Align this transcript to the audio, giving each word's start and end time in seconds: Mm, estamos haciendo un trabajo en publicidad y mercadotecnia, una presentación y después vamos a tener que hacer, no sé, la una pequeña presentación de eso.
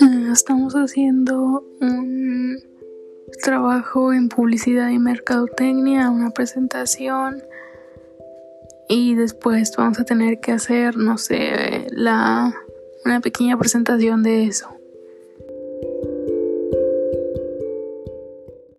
Mm, 0.00 0.32
estamos 0.32 0.74
haciendo 0.74 1.64
un 1.80 2.58
trabajo 3.42 4.12
en 4.12 4.28
publicidad 4.28 4.90
y 4.90 4.98
mercadotecnia, 4.98 6.10
una 6.10 6.30
presentación 6.30 7.42
y 8.88 9.14
después 9.14 9.74
vamos 9.76 10.00
a 10.00 10.04
tener 10.04 10.40
que 10.40 10.52
hacer, 10.52 10.96
no 10.96 11.18
sé, 11.18 11.88
la 11.90 12.54
una 13.04 13.20
pequeña 13.20 13.58
presentación 13.58 14.22
de 14.22 14.44
eso. 14.44 14.77